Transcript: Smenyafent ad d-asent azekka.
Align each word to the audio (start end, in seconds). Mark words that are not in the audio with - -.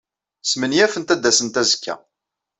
Smenyafent 0.51 1.13
ad 1.13 1.19
d-asent 1.21 1.59
azekka. 1.61 1.95